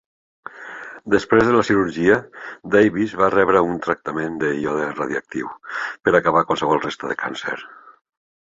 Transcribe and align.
Després 1.13 1.43
de 1.49 1.51
la 1.55 1.65
cirurgia, 1.67 2.15
Davis 2.77 3.13
va 3.21 3.29
rebre 3.35 3.61
un 3.67 3.77
tractament 3.85 4.41
de 4.47 4.51
iode 4.63 4.89
radioactiu 4.97 5.53
per 6.07 6.17
acabar 6.23 6.45
qualsevol 6.49 6.85
resta 6.91 7.13
de 7.13 7.21
càncer. 7.25 7.57